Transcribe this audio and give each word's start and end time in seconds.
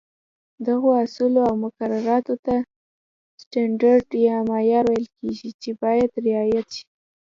دغو 0.65 0.89
اصولو 1.03 1.41
او 1.49 1.53
مقرراتو 1.63 2.35
ته 2.45 2.55
سټنډرډ 3.41 4.07
یا 4.27 4.37
معیار 4.49 4.85
ویل 4.91 5.07
کېږي، 5.19 5.49
چې 5.61 5.69
باید 5.81 6.11
رعایت 6.25 6.67
شي. 6.77 6.85